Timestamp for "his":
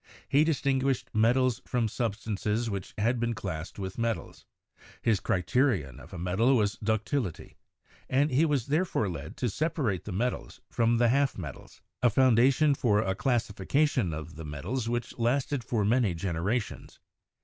4.99-5.19